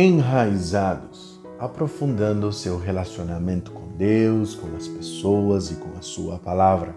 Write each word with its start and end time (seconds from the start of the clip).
enraizados, 0.00 1.40
aprofundando 1.58 2.52
seu 2.52 2.78
relacionamento 2.78 3.72
com 3.72 3.88
Deus, 3.96 4.54
com 4.54 4.76
as 4.76 4.86
pessoas 4.86 5.72
e 5.72 5.74
com 5.74 5.88
a 5.98 6.02
sua 6.02 6.38
palavra. 6.38 6.94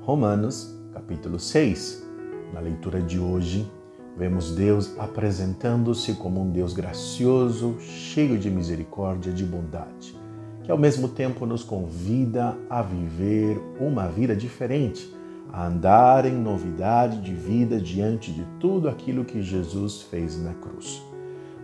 Romanos, 0.00 0.74
capítulo 0.94 1.38
6. 1.38 2.08
Na 2.54 2.60
leitura 2.60 3.02
de 3.02 3.18
hoje, 3.18 3.70
vemos 4.16 4.52
Deus 4.52 4.98
apresentando-se 4.98 6.14
como 6.14 6.40
um 6.40 6.50
Deus 6.50 6.72
gracioso, 6.72 7.76
cheio 7.80 8.38
de 8.38 8.50
misericórdia, 8.50 9.30
de 9.30 9.44
bondade, 9.44 10.18
que 10.64 10.70
ao 10.70 10.78
mesmo 10.78 11.06
tempo 11.06 11.44
nos 11.44 11.62
convida 11.62 12.56
a 12.70 12.80
viver 12.80 13.60
uma 13.78 14.08
vida 14.08 14.34
diferente, 14.34 15.14
a 15.52 15.66
andar 15.66 16.24
em 16.24 16.32
novidade 16.32 17.20
de 17.20 17.34
vida 17.34 17.78
diante 17.78 18.32
de 18.32 18.46
tudo 18.58 18.88
aquilo 18.88 19.22
que 19.22 19.42
Jesus 19.42 20.00
fez 20.00 20.42
na 20.42 20.54
cruz. 20.54 21.06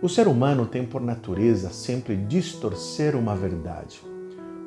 O 0.05 0.07
ser 0.07 0.27
humano 0.27 0.67
tem 0.67 0.85
por 0.85 1.01
natureza 1.01 1.71
sempre 1.71 2.15
distorcer 2.15 3.15
uma 3.15 3.35
verdade. 3.35 4.03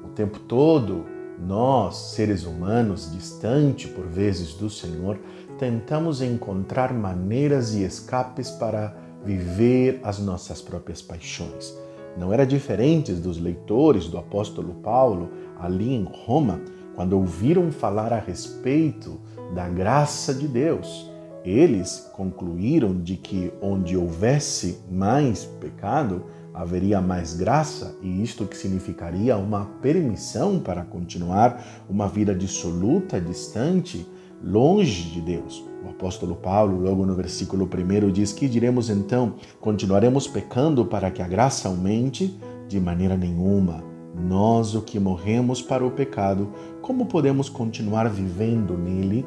O 0.05 0.09
tempo 0.09 0.37
todo, 0.41 1.06
nós, 1.38 1.96
seres 2.16 2.45
humanos, 2.45 3.12
distante 3.12 3.87
por 3.87 4.05
vezes 4.05 4.55
do 4.55 4.69
Senhor, 4.69 5.16
tentamos 5.56 6.20
encontrar 6.20 6.93
maneiras 6.93 7.73
e 7.73 7.84
escapes 7.84 8.51
para 8.51 8.96
viver 9.24 10.01
as 10.02 10.19
nossas 10.19 10.60
próprias 10.60 11.01
paixões. 11.01 11.73
Não 12.16 12.32
era 12.32 12.45
diferente 12.45 13.12
dos 13.12 13.41
leitores 13.41 14.09
do 14.09 14.18
apóstolo 14.18 14.74
Paulo 14.82 15.30
ali 15.60 15.95
em 15.95 16.02
Roma, 16.02 16.60
quando 16.96 17.12
ouviram 17.12 17.70
falar 17.70 18.12
a 18.12 18.18
respeito 18.18 19.20
da 19.55 19.68
graça 19.68 20.34
de 20.34 20.48
Deus 20.48 21.09
eles 21.48 22.11
concluíram 22.12 23.01
de 23.01 23.16
que 23.16 23.52
onde 23.62 23.97
houvesse 23.97 24.80
mais 24.91 25.45
pecado, 25.45 26.24
haveria 26.52 27.01
mais 27.01 27.34
graça, 27.34 27.97
e 28.02 28.23
isto 28.23 28.45
que 28.45 28.57
significaria 28.57 29.37
uma 29.37 29.65
permissão 29.80 30.59
para 30.59 30.82
continuar 30.82 31.65
uma 31.88 32.09
vida 32.09 32.35
dissoluta, 32.35 33.21
distante, 33.21 34.05
longe 34.43 35.10
de 35.10 35.21
Deus. 35.21 35.65
O 35.85 35.90
apóstolo 35.90 36.35
Paulo, 36.35 36.80
logo 36.80 37.07
no 37.07 37.15
versículo 37.15 37.68
1, 37.73 38.10
diz 38.10 38.33
que 38.33 38.49
diremos 38.49 38.90
então: 38.90 39.35
continuaremos 39.60 40.27
pecando 40.27 40.85
para 40.85 41.10
que 41.10 41.23
a 41.23 41.29
graça 41.29 41.68
aumente? 41.68 42.38
De 42.68 42.79
maneira 42.79 43.16
nenhuma. 43.16 43.83
Nós, 44.15 44.74
o 44.74 44.83
que 44.83 44.99
morremos 44.99 45.62
para 45.62 45.87
o 45.87 45.93
pecado, 45.93 46.52
como 46.83 47.07
podemos 47.07 47.49
continuar 47.49 48.09
vivendo 48.09 48.77
nele? 48.77 49.24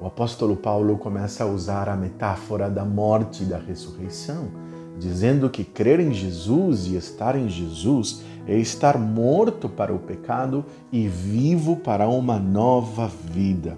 O 0.00 0.06
apóstolo 0.06 0.56
Paulo 0.56 0.96
começa 0.96 1.42
a 1.42 1.46
usar 1.46 1.88
a 1.88 1.96
metáfora 1.96 2.70
da 2.70 2.84
morte 2.84 3.42
e 3.42 3.46
da 3.46 3.58
ressurreição, 3.58 4.48
dizendo 4.98 5.50
que 5.50 5.64
crer 5.64 5.98
em 5.98 6.12
Jesus 6.12 6.86
e 6.86 6.96
estar 6.96 7.36
em 7.36 7.48
Jesus 7.48 8.22
é 8.46 8.56
estar 8.56 8.96
morto 8.96 9.68
para 9.68 9.92
o 9.92 9.98
pecado 9.98 10.64
e 10.92 11.08
vivo 11.08 11.76
para 11.76 12.08
uma 12.08 12.38
nova 12.38 13.08
vida. 13.08 13.76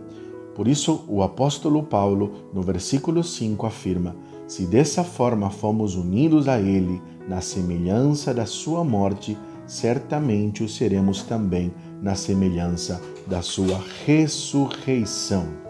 Por 0.54 0.68
isso, 0.68 1.04
o 1.08 1.22
apóstolo 1.22 1.82
Paulo, 1.82 2.48
no 2.52 2.62
versículo 2.62 3.24
5, 3.24 3.66
afirma: 3.66 4.14
Se 4.46 4.66
dessa 4.66 5.02
forma 5.02 5.48
fomos 5.48 5.94
unidos 5.94 6.48
a 6.48 6.60
Ele 6.60 7.00
na 7.26 7.40
semelhança 7.40 8.34
da 8.34 8.44
Sua 8.44 8.84
morte, 8.84 9.38
certamente 9.66 10.62
o 10.62 10.68
seremos 10.68 11.22
também 11.22 11.72
na 12.02 12.14
semelhança 12.14 13.00
da 13.26 13.40
Sua 13.40 13.80
ressurreição. 14.04 15.69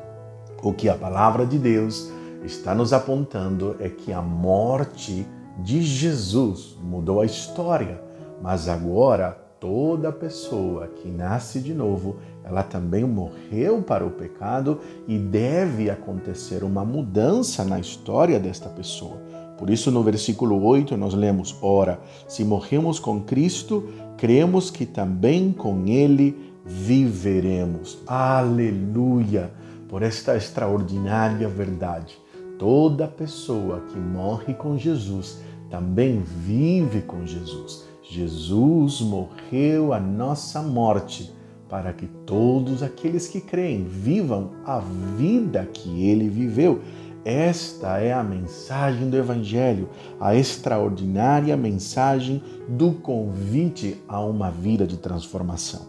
O 0.62 0.72
que 0.72 0.88
a 0.88 0.94
palavra 0.94 1.46
de 1.46 1.58
Deus 1.58 2.10
está 2.44 2.74
nos 2.74 2.92
apontando 2.92 3.76
é 3.80 3.88
que 3.88 4.12
a 4.12 4.20
morte 4.20 5.26
de 5.58 5.82
Jesus 5.82 6.76
mudou 6.82 7.20
a 7.20 7.26
história, 7.26 8.02
mas 8.42 8.68
agora 8.68 9.32
toda 9.58 10.12
pessoa 10.12 10.86
que 10.86 11.08
nasce 11.08 11.60
de 11.60 11.72
novo, 11.74 12.16
ela 12.44 12.62
também 12.62 13.04
morreu 13.04 13.82
para 13.82 14.04
o 14.04 14.10
pecado 14.10 14.80
e 15.06 15.18
deve 15.18 15.90
acontecer 15.90 16.64
uma 16.64 16.84
mudança 16.84 17.64
na 17.64 17.78
história 17.78 18.38
desta 18.38 18.68
pessoa. 18.68 19.18
Por 19.58 19.68
isso, 19.68 19.90
no 19.90 20.02
versículo 20.02 20.62
8, 20.64 20.96
nós 20.96 21.12
lemos: 21.12 21.56
Ora, 21.60 22.00
se 22.26 22.42
morremos 22.44 22.98
com 22.98 23.20
Cristo, 23.20 23.88
cremos 24.16 24.70
que 24.70 24.86
também 24.86 25.52
com 25.52 25.86
Ele 25.86 26.54
viveremos. 26.64 27.98
Aleluia! 28.06 29.50
Por 29.90 30.04
esta 30.04 30.36
extraordinária 30.36 31.48
verdade. 31.48 32.16
Toda 32.56 33.08
pessoa 33.08 33.80
que 33.88 33.98
morre 33.98 34.54
com 34.54 34.78
Jesus 34.78 35.40
também 35.68 36.22
vive 36.22 37.02
com 37.02 37.26
Jesus. 37.26 37.88
Jesus 38.00 39.00
morreu 39.00 39.92
a 39.92 39.98
nossa 39.98 40.62
morte 40.62 41.34
para 41.68 41.92
que 41.92 42.06
todos 42.06 42.84
aqueles 42.84 43.26
que 43.26 43.40
creem 43.40 43.84
vivam 43.84 44.52
a 44.64 44.78
vida 45.16 45.68
que 45.72 46.08
ele 46.08 46.28
viveu. 46.28 46.80
Esta 47.24 47.98
é 47.98 48.12
a 48.12 48.22
mensagem 48.22 49.10
do 49.10 49.16
Evangelho, 49.16 49.88
a 50.20 50.34
extraordinária 50.34 51.56
mensagem 51.56 52.42
do 52.68 52.92
convite 52.92 54.00
a 54.08 54.20
uma 54.20 54.50
vida 54.50 54.86
de 54.86 54.96
transformação. 54.96 55.82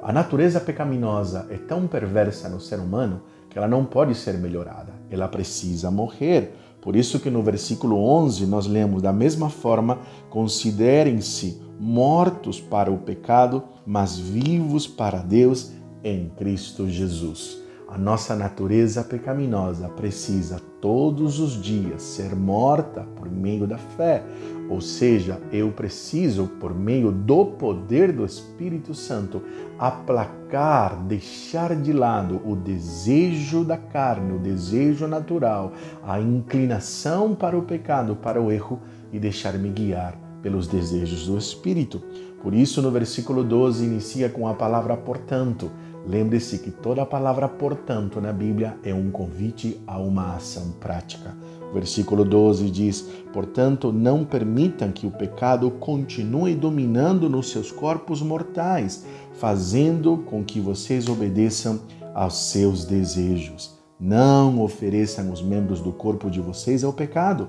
A 0.00 0.12
natureza 0.12 0.60
pecaminosa 0.60 1.46
é 1.50 1.56
tão 1.56 1.88
perversa 1.88 2.48
no 2.48 2.60
ser 2.60 2.78
humano 2.78 3.20
ela 3.58 3.66
não 3.66 3.84
pode 3.84 4.14
ser 4.14 4.38
melhorada, 4.38 4.92
ela 5.10 5.26
precisa 5.26 5.90
morrer. 5.90 6.54
Por 6.80 6.94
isso 6.94 7.18
que 7.18 7.28
no 7.28 7.42
versículo 7.42 7.98
11 7.98 8.46
nós 8.46 8.68
lemos 8.68 9.02
da 9.02 9.12
mesma 9.12 9.50
forma, 9.50 9.98
considerem-se 10.30 11.60
mortos 11.76 12.60
para 12.60 12.88
o 12.92 12.98
pecado, 12.98 13.64
mas 13.84 14.16
vivos 14.16 14.86
para 14.86 15.18
Deus 15.18 15.72
em 16.04 16.28
Cristo 16.36 16.88
Jesus. 16.88 17.58
A 17.88 17.98
nossa 17.98 18.36
natureza 18.36 19.02
pecaminosa 19.02 19.88
precisa 19.88 20.60
todos 20.80 21.40
os 21.40 21.60
dias 21.60 22.00
ser 22.00 22.36
morta 22.36 23.08
por 23.16 23.28
meio 23.28 23.66
da 23.66 23.78
fé. 23.78 24.22
Ou 24.68 24.80
seja, 24.80 25.40
eu 25.50 25.70
preciso, 25.70 26.46
por 26.60 26.74
meio 26.74 27.10
do 27.10 27.46
poder 27.46 28.12
do 28.12 28.24
Espírito 28.24 28.94
Santo, 28.94 29.42
aplacar, 29.78 30.96
deixar 31.04 31.74
de 31.74 31.92
lado 31.92 32.40
o 32.44 32.54
desejo 32.54 33.64
da 33.64 33.78
carne, 33.78 34.34
o 34.34 34.38
desejo 34.38 35.06
natural, 35.06 35.72
a 36.04 36.20
inclinação 36.20 37.34
para 37.34 37.56
o 37.56 37.62
pecado, 37.62 38.14
para 38.14 38.40
o 38.40 38.52
erro 38.52 38.80
e 39.12 39.18
deixar-me 39.18 39.70
guiar 39.70 40.18
pelos 40.42 40.66
desejos 40.66 41.26
do 41.26 41.38
Espírito. 41.38 42.02
Por 42.42 42.54
isso, 42.54 42.80
no 42.80 42.90
versículo 42.90 43.42
12, 43.42 43.84
inicia 43.84 44.28
com 44.28 44.46
a 44.46 44.54
palavra 44.54 44.96
portanto. 44.96 45.70
Lembre-se 46.06 46.58
que 46.58 46.70
toda 46.70 47.04
palavra 47.04 47.48
portanto 47.48 48.20
na 48.20 48.32
Bíblia 48.32 48.76
é 48.82 48.94
um 48.94 49.10
convite 49.10 49.80
a 49.86 49.98
uma 49.98 50.36
ação 50.36 50.70
prática. 50.80 51.34
Versículo 51.72 52.24
12 52.24 52.70
diz: 52.70 53.02
Portanto, 53.32 53.92
não 53.92 54.24
permitam 54.24 54.90
que 54.90 55.06
o 55.06 55.10
pecado 55.10 55.70
continue 55.70 56.54
dominando 56.54 57.28
nos 57.28 57.50
seus 57.50 57.70
corpos 57.70 58.22
mortais, 58.22 59.04
fazendo 59.34 60.18
com 60.26 60.42
que 60.42 60.60
vocês 60.60 61.08
obedeçam 61.08 61.80
aos 62.14 62.50
seus 62.50 62.84
desejos. 62.84 63.78
Não 64.00 64.62
ofereçam 64.62 65.32
os 65.32 65.42
membros 65.42 65.80
do 65.80 65.92
corpo 65.92 66.30
de 66.30 66.40
vocês 66.40 66.84
ao 66.84 66.92
pecado 66.92 67.48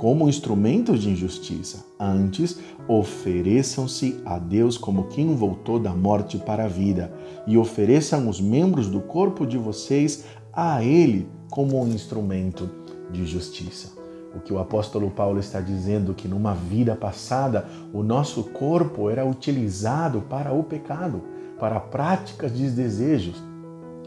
como 0.00 0.30
instrumentos 0.30 1.02
de 1.02 1.10
injustiça. 1.10 1.84
Antes, 1.98 2.58
ofereçam-se 2.88 4.18
a 4.24 4.38
Deus 4.38 4.78
como 4.78 5.08
quem 5.08 5.34
voltou 5.34 5.78
da 5.78 5.92
morte 5.92 6.38
para 6.38 6.64
a 6.64 6.68
vida, 6.68 7.12
e 7.46 7.58
ofereçam 7.58 8.26
os 8.26 8.40
membros 8.40 8.88
do 8.88 9.00
corpo 9.00 9.46
de 9.46 9.58
vocês 9.58 10.24
a 10.54 10.82
Ele 10.82 11.28
como 11.50 11.78
um 11.78 11.86
instrumento 11.88 12.66
de 13.12 13.26
justiça. 13.26 13.92
O 14.34 14.40
que 14.40 14.52
o 14.52 14.58
apóstolo 14.58 15.10
Paulo 15.10 15.40
está 15.40 15.60
dizendo 15.60 16.14
que 16.14 16.28
numa 16.28 16.54
vida 16.54 16.94
passada 16.94 17.66
o 17.92 18.02
nosso 18.02 18.44
corpo 18.44 19.10
era 19.10 19.26
utilizado 19.26 20.22
para 20.22 20.52
o 20.52 20.62
pecado, 20.62 21.22
para 21.58 21.80
práticas 21.80 22.56
de 22.56 22.70
desejos, 22.70 23.42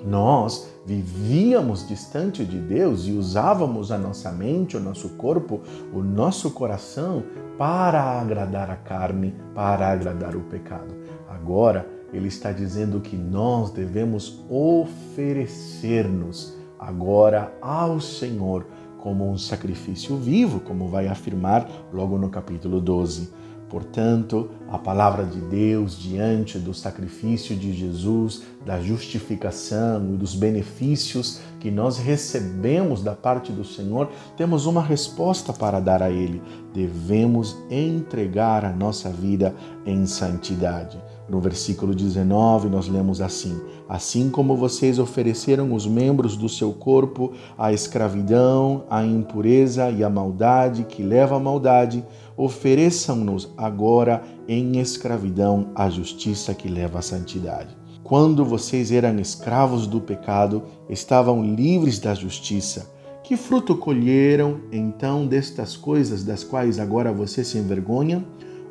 nós 0.05 0.69
vivíamos 0.85 1.87
distante 1.87 2.43
de 2.43 2.59
Deus 2.59 3.07
e 3.07 3.11
usávamos 3.11 3.89
a 3.91 3.97
nossa 3.97 4.29
mente, 4.31 4.75
o 4.75 4.79
nosso 4.79 5.09
corpo, 5.11 5.61
o 5.93 6.01
nosso 6.01 6.51
coração 6.51 7.23
para 7.57 8.19
agradar 8.19 8.69
a 8.69 8.75
carne, 8.75 9.33
para 9.55 9.87
agradar 9.89 10.35
o 10.35 10.41
pecado. 10.41 10.93
Agora, 11.29 11.87
ele 12.11 12.27
está 12.27 12.51
dizendo 12.51 12.99
que 12.99 13.15
nós 13.15 13.71
devemos 13.71 14.43
oferecer-nos 14.49 16.57
agora 16.77 17.53
ao 17.61 18.01
Senhor 18.01 18.65
como 19.03 19.29
um 19.29 19.37
sacrifício 19.37 20.15
vivo, 20.15 20.61
como 20.61 20.87
vai 20.87 21.09
afirmar 21.09 21.69
logo 21.91 22.17
no 22.17 22.29
capítulo 22.29 22.79
12. 22.79 23.33
Portanto, 23.69 24.49
a 24.69 24.77
palavra 24.77 25.25
de 25.25 25.41
Deus 25.41 25.99
diante 25.99 26.57
do 26.57 26.73
sacrifício 26.73 27.53
de 27.53 27.73
Jesus, 27.73 28.43
da 28.65 28.79
justificação 28.79 30.13
e 30.13 30.15
dos 30.15 30.33
benefícios 30.33 31.41
que 31.59 31.69
nós 31.69 31.97
recebemos 31.97 33.03
da 33.03 33.13
parte 33.13 33.51
do 33.51 33.65
Senhor, 33.65 34.09
temos 34.37 34.65
uma 34.65 34.81
resposta 34.81 35.51
para 35.51 35.81
dar 35.81 36.01
a 36.01 36.09
Ele. 36.09 36.41
Devemos 36.73 37.57
entregar 37.69 38.63
a 38.63 38.71
nossa 38.71 39.09
vida 39.09 39.53
em 39.85 40.05
santidade. 40.05 40.97
No 41.27 41.39
versículo 41.39 41.95
19, 41.95 42.69
nós 42.69 42.87
lemos 42.87 43.21
assim: 43.21 43.59
Assim 43.87 44.29
como 44.29 44.57
vocês 44.57 44.99
ofereceram 44.99 45.73
os 45.73 45.87
membros 45.87 46.35
do 46.35 46.49
seu 46.49 46.73
corpo 46.73 47.31
à 47.57 47.71
escravidão, 47.71 48.83
à 48.89 49.05
impureza 49.05 49.89
e 49.89 50.03
à 50.03 50.09
maldade 50.09 50.83
que 50.83 51.01
leva 51.01 51.37
à 51.37 51.39
maldade, 51.39 52.03
ofereçam-nos 52.35 53.49
agora 53.57 54.21
em 54.47 54.79
escravidão 54.79 55.67
à 55.73 55.89
justiça 55.89 56.53
que 56.53 56.67
leva 56.67 56.99
à 56.99 57.01
santidade. 57.01 57.83
Quando 58.03 58.43
vocês 58.43 58.91
eram 58.91 59.17
escravos 59.17 59.87
do 59.87 60.01
pecado, 60.01 60.63
estavam 60.89 61.41
livres 61.41 61.99
da 61.99 62.13
justiça. 62.13 62.91
Que 63.23 63.37
fruto 63.37 63.77
colheram 63.77 64.59
então 64.69 65.25
destas 65.25 65.77
coisas 65.77 66.21
das 66.21 66.43
quais 66.43 66.79
agora 66.79 67.13
vocês 67.13 67.47
se 67.47 67.57
envergonham? 67.57 68.25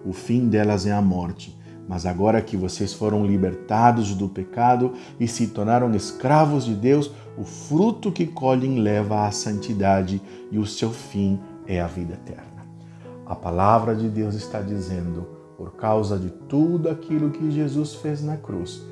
O 0.05 0.13
fim 0.13 0.49
delas 0.49 0.85
é 0.85 0.93
a 0.93 1.01
morte. 1.01 1.57
Mas 1.88 2.06
agora 2.06 2.40
que 2.40 2.56
vocês 2.56 2.93
foram 2.93 3.26
libertados 3.26 4.14
do 4.14 4.29
pecado 4.29 4.93
e 5.19 5.26
se 5.26 5.49
tornaram 5.49 5.94
escravos 5.94 6.64
de 6.64 6.75
Deus, 6.75 7.11
o 7.37 7.44
fruto 7.44 8.12
que 8.12 8.26
colhem 8.26 8.79
leva 8.79 9.26
à 9.26 9.31
santidade 9.31 10.23
e 10.50 10.58
o 10.58 10.67
seu 10.67 10.90
fim 10.90 11.40
é 11.67 11.81
a 11.81 11.87
vida 11.87 12.14
eterna. 12.14 12.62
A 13.26 13.34
palavra 13.34 13.94
de 13.94 14.08
Deus 14.08 14.34
está 14.34 14.61
dizendo, 14.61 15.26
por 15.56 15.75
causa 15.75 16.19
de 16.19 16.31
tudo 16.31 16.88
aquilo 16.88 17.31
que 17.31 17.50
Jesus 17.50 17.94
fez 17.94 18.23
na 18.23 18.37
cruz, 18.37 18.82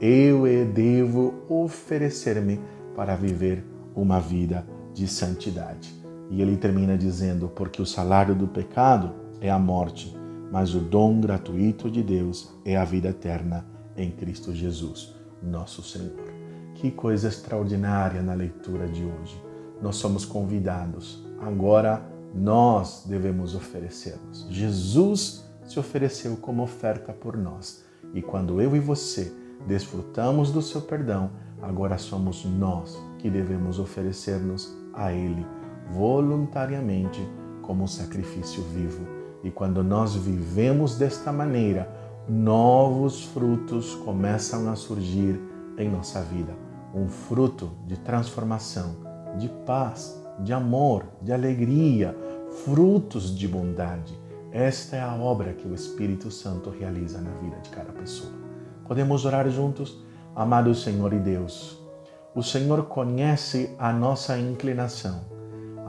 eu 0.00 0.44
devo 0.72 1.34
oferecer-me 1.48 2.60
para 2.96 3.14
viver 3.14 3.64
uma 3.94 4.18
vida 4.18 4.66
de 4.94 5.06
santidade. 5.06 5.94
E 6.30 6.40
ele 6.40 6.56
termina 6.56 6.96
dizendo: 6.96 7.48
porque 7.48 7.82
o 7.82 7.86
salário 7.86 8.34
do 8.34 8.46
pecado 8.46 9.12
é 9.40 9.50
a 9.50 9.58
morte, 9.58 10.16
mas 10.50 10.74
o 10.74 10.80
dom 10.80 11.20
gratuito 11.20 11.90
de 11.90 12.02
Deus 12.02 12.52
é 12.64 12.76
a 12.76 12.84
vida 12.84 13.08
eterna 13.08 13.64
em 13.96 14.10
Cristo 14.10 14.54
Jesus, 14.54 15.14
nosso 15.42 15.82
Senhor. 15.82 16.32
Que 16.74 16.90
coisa 16.90 17.28
extraordinária 17.28 18.22
na 18.22 18.34
leitura 18.34 18.88
de 18.88 19.04
hoje. 19.04 19.40
Nós 19.82 19.96
somos 19.96 20.24
convidados. 20.24 21.24
Agora 21.40 22.02
nós 22.34 23.04
devemos 23.06 23.54
oferecermos. 23.54 24.46
Jesus 24.48 25.44
se 25.64 25.78
ofereceu 25.78 26.36
como 26.36 26.62
oferta 26.62 27.12
por 27.12 27.36
nós. 27.36 27.84
E 28.14 28.22
quando 28.22 28.60
eu 28.60 28.74
e 28.74 28.80
você 28.80 29.32
desfrutamos 29.66 30.50
do 30.50 30.62
seu 30.62 30.80
perdão, 30.80 31.30
agora 31.60 31.98
somos 31.98 32.44
nós 32.44 32.98
que 33.18 33.28
devemos 33.28 33.78
oferecer-nos 33.78 34.74
a 34.94 35.12
Ele 35.12 35.46
voluntariamente 35.92 37.20
como 37.62 37.84
um 37.84 37.86
sacrifício 37.86 38.62
vivo. 38.64 39.19
E 39.42 39.50
quando 39.50 39.82
nós 39.82 40.14
vivemos 40.14 40.96
desta 40.96 41.32
maneira, 41.32 41.88
novos 42.28 43.24
frutos 43.24 43.94
começam 43.94 44.70
a 44.70 44.76
surgir 44.76 45.40
em 45.78 45.88
nossa 45.88 46.20
vida. 46.22 46.52
Um 46.94 47.08
fruto 47.08 47.70
de 47.86 47.96
transformação, 47.98 48.96
de 49.38 49.48
paz, 49.66 50.20
de 50.40 50.52
amor, 50.52 51.04
de 51.22 51.32
alegria, 51.32 52.16
frutos 52.64 53.36
de 53.36 53.46
bondade. 53.46 54.18
Esta 54.52 54.96
é 54.96 55.00
a 55.00 55.14
obra 55.14 55.52
que 55.52 55.66
o 55.68 55.74
Espírito 55.74 56.30
Santo 56.30 56.70
realiza 56.70 57.20
na 57.20 57.30
vida 57.32 57.56
de 57.62 57.70
cada 57.70 57.92
pessoa. 57.92 58.32
Podemos 58.86 59.24
orar 59.24 59.48
juntos? 59.48 60.04
Amado 60.34 60.74
Senhor 60.74 61.12
e 61.12 61.18
Deus, 61.18 61.80
o 62.34 62.42
Senhor 62.42 62.84
conhece 62.84 63.74
a 63.78 63.92
nossa 63.92 64.38
inclinação. 64.38 65.20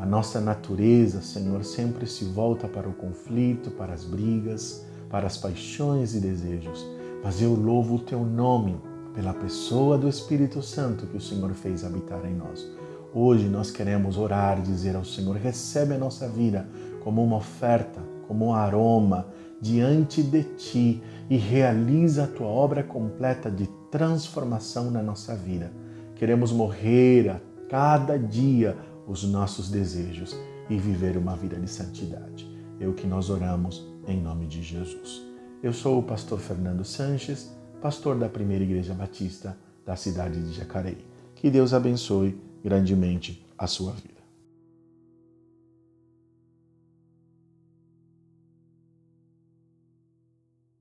A 0.01 0.05
nossa 0.05 0.41
natureza, 0.41 1.21
Senhor, 1.21 1.63
sempre 1.63 2.07
se 2.07 2.25
volta 2.25 2.67
para 2.67 2.89
o 2.89 2.93
conflito, 2.93 3.69
para 3.69 3.93
as 3.93 4.03
brigas, 4.03 4.83
para 5.07 5.27
as 5.27 5.37
paixões 5.37 6.15
e 6.15 6.19
desejos. 6.19 6.83
Mas 7.23 7.39
eu 7.39 7.53
louvo 7.53 7.97
o 7.97 7.99
teu 7.99 8.25
nome 8.25 8.81
pela 9.13 9.31
pessoa 9.31 9.99
do 9.99 10.09
Espírito 10.09 10.59
Santo 10.63 11.05
que 11.05 11.17
o 11.17 11.21
Senhor 11.21 11.53
fez 11.53 11.85
habitar 11.85 12.25
em 12.25 12.33
nós. 12.33 12.67
Hoje 13.13 13.47
nós 13.47 13.69
queremos 13.69 14.17
orar 14.17 14.59
dizer 14.59 14.95
ao 14.95 15.05
Senhor: 15.05 15.35
recebe 15.35 15.93
a 15.93 15.99
nossa 15.99 16.27
vida 16.27 16.67
como 17.03 17.23
uma 17.23 17.35
oferta, 17.35 18.01
como 18.27 18.47
um 18.47 18.53
aroma 18.55 19.27
diante 19.61 20.23
de 20.23 20.41
ti 20.55 21.03
e 21.29 21.37
realiza 21.37 22.23
a 22.23 22.27
tua 22.27 22.47
obra 22.47 22.81
completa 22.81 23.51
de 23.51 23.69
transformação 23.91 24.89
na 24.89 25.03
nossa 25.03 25.35
vida. 25.35 25.71
Queremos 26.15 26.51
morrer 26.51 27.29
a 27.29 27.39
cada 27.69 28.17
dia 28.17 28.75
os 29.07 29.23
nossos 29.23 29.69
desejos 29.69 30.35
e 30.69 30.77
viver 30.77 31.17
uma 31.17 31.35
vida 31.35 31.59
de 31.59 31.69
santidade. 31.69 32.49
É 32.79 32.87
o 32.87 32.93
que 32.93 33.05
nós 33.05 33.29
oramos 33.29 33.85
em 34.07 34.19
nome 34.21 34.47
de 34.47 34.61
Jesus. 34.61 35.21
Eu 35.61 35.73
sou 35.73 35.99
o 35.99 36.03
pastor 36.03 36.39
Fernando 36.39 36.83
Sanches, 36.83 37.51
pastor 37.81 38.17
da 38.17 38.27
Primeira 38.27 38.63
Igreja 38.63 38.93
Batista 38.93 39.57
da 39.85 39.95
cidade 39.95 40.41
de 40.41 40.53
Jacareí. 40.53 41.05
Que 41.35 41.49
Deus 41.49 41.73
abençoe 41.73 42.39
grandemente 42.63 43.45
a 43.57 43.67
sua 43.67 43.91
vida. 43.93 44.10